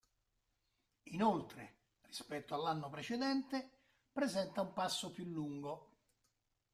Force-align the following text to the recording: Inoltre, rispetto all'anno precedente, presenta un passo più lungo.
Inoltre, 1.11 1.75
rispetto 2.01 2.55
all'anno 2.55 2.89
precedente, 2.89 3.69
presenta 4.11 4.61
un 4.61 4.73
passo 4.73 5.11
più 5.11 5.25
lungo. 5.25 5.97